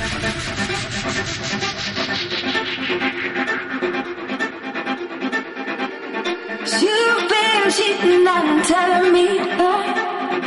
[0.00, 0.08] You've
[7.28, 9.28] been cheating and telling me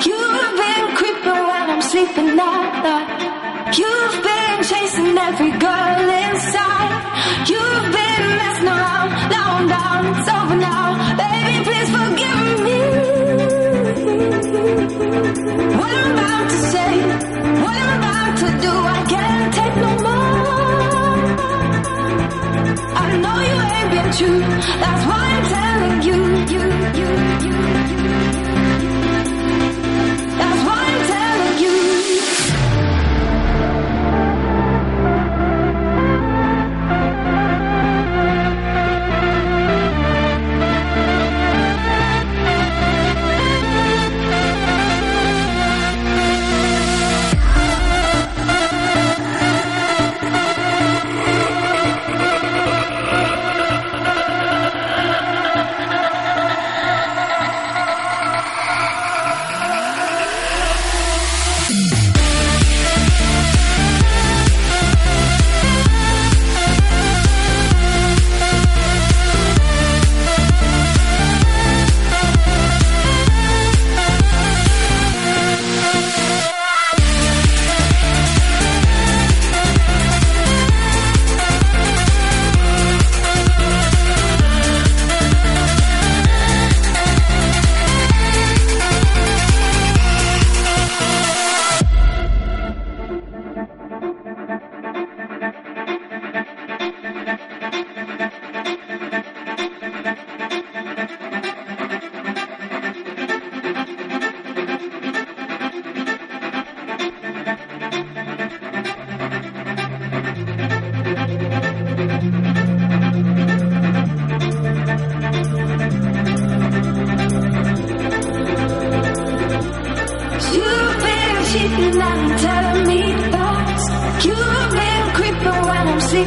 [0.06, 6.92] You've been creeping while I'm sleeping at You've been chasing every girl inside.
[7.48, 9.12] You've been messing around,
[10.18, 10.88] it's over now.
[11.22, 12.80] Baby, please forgive me.
[15.78, 17.13] What I'm about to say
[24.04, 24.40] been true.
[24.40, 26.20] That's why I'm telling you,
[26.52, 27.43] you, you.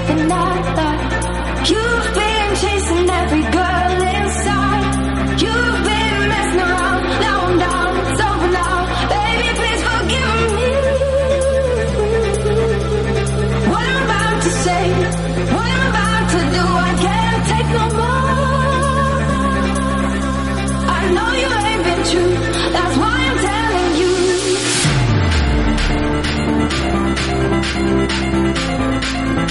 [0.05, 0.26] When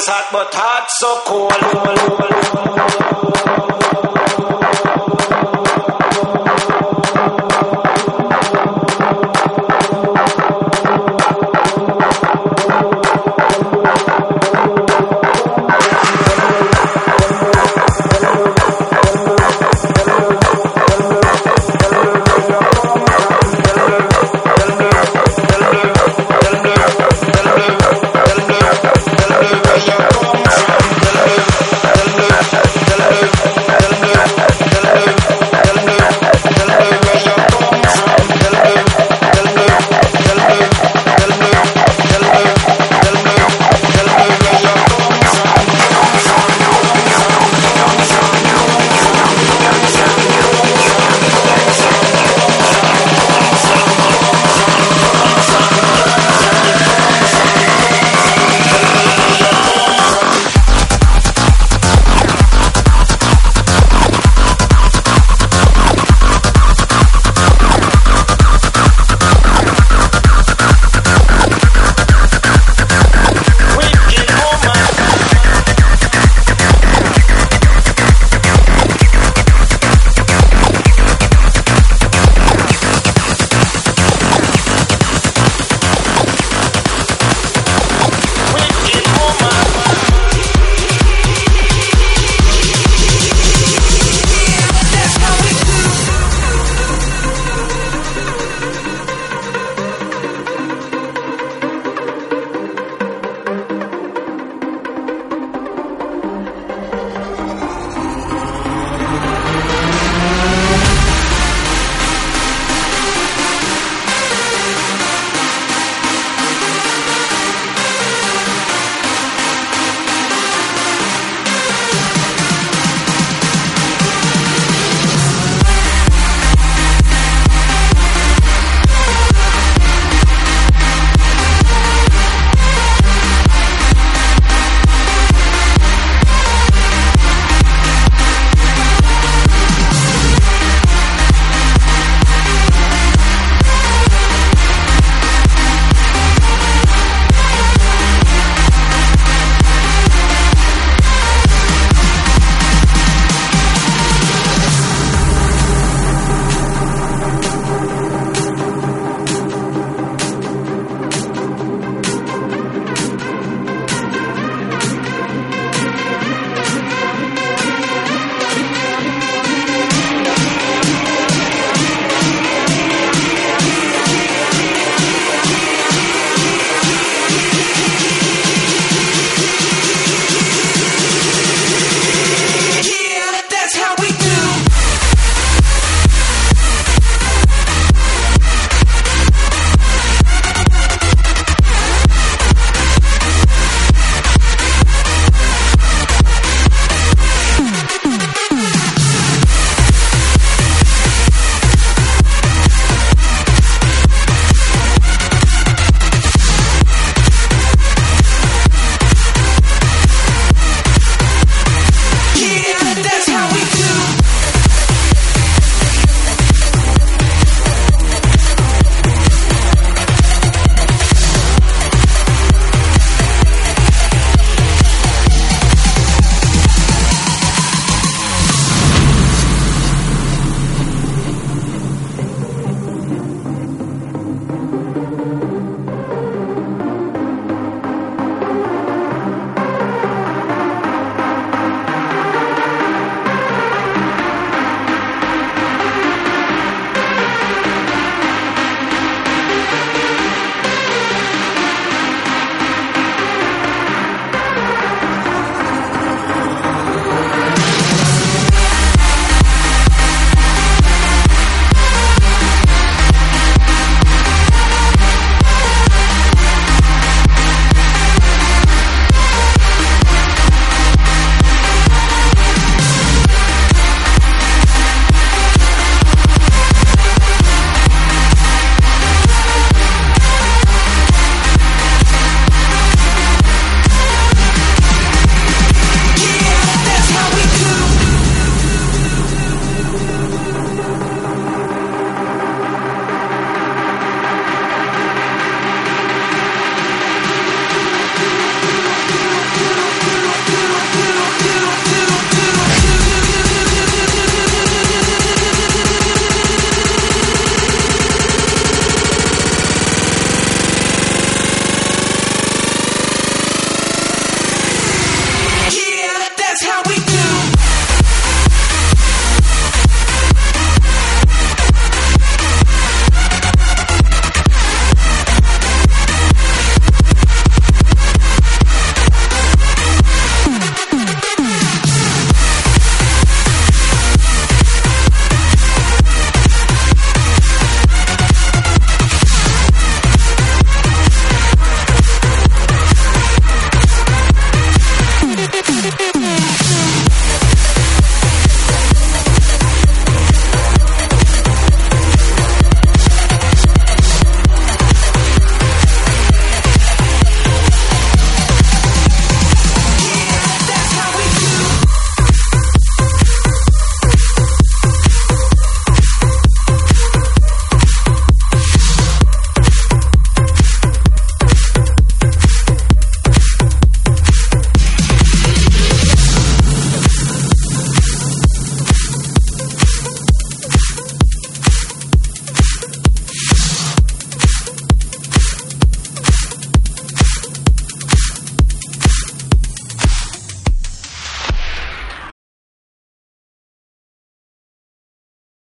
[0.00, 3.19] Is hot but heart so cold.